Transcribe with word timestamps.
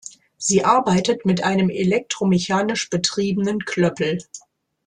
Sie 0.35 0.65
arbeitet 0.65 1.25
mit 1.27 1.43
einem 1.43 1.69
elektromechanisch 1.69 2.89
betriebenen 2.89 3.59
Klöppel. 3.65 4.17